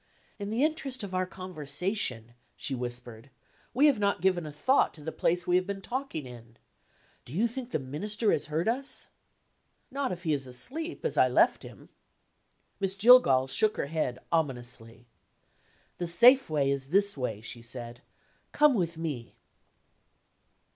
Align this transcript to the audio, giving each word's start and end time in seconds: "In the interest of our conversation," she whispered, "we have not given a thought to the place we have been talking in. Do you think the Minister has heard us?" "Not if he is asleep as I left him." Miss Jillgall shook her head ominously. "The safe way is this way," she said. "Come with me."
"In 0.39 0.49
the 0.49 0.63
interest 0.63 1.03
of 1.03 1.13
our 1.13 1.27
conversation," 1.27 2.33
she 2.55 2.73
whispered, 2.73 3.29
"we 3.71 3.85
have 3.85 3.99
not 3.99 4.19
given 4.19 4.47
a 4.47 4.51
thought 4.51 4.95
to 4.95 5.01
the 5.03 5.11
place 5.11 5.45
we 5.45 5.57
have 5.57 5.67
been 5.67 5.79
talking 5.79 6.25
in. 6.25 6.57
Do 7.23 7.35
you 7.35 7.47
think 7.47 7.69
the 7.69 7.77
Minister 7.77 8.31
has 8.31 8.47
heard 8.47 8.67
us?" 8.67 9.09
"Not 9.91 10.11
if 10.11 10.23
he 10.23 10.33
is 10.33 10.47
asleep 10.47 11.05
as 11.05 11.17
I 11.17 11.27
left 11.27 11.61
him." 11.61 11.89
Miss 12.79 12.95
Jillgall 12.95 13.45
shook 13.47 13.77
her 13.77 13.85
head 13.85 14.17
ominously. 14.31 15.05
"The 15.99 16.07
safe 16.07 16.49
way 16.49 16.71
is 16.71 16.87
this 16.87 17.15
way," 17.15 17.39
she 17.39 17.61
said. 17.61 18.01
"Come 18.53 18.73
with 18.73 18.97
me." 18.97 19.35